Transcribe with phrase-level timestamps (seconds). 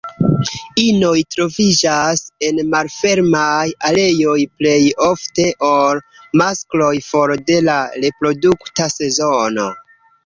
[0.83, 4.79] Inoj troviĝas en malfermaj areoj plej
[5.11, 6.01] ofte ol
[6.43, 9.73] maskloj for de la reprodukta sezono.